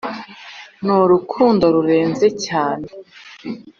N'urukundo 0.85 1.63
rurenze 1.75 2.25
cyane 2.45 2.87